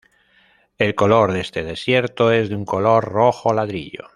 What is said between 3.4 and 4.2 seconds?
ladrillo.